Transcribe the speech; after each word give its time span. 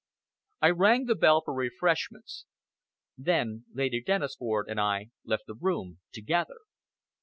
I 0.63 0.71
rang 0.71 1.05
the 1.05 1.13
bell 1.13 1.43
for 1.45 1.53
refreshments. 1.53 2.45
Then 3.19 3.65
Lady 3.71 4.01
Dennisford 4.01 4.63
and 4.67 4.81
I 4.81 5.11
left 5.25 5.45
the 5.45 5.53
room 5.53 5.99
together. 6.11 6.61